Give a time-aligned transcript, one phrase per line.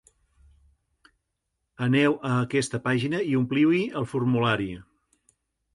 [1.89, 4.71] Aneu a aquesta pàgina i ompliu-hi el formulari.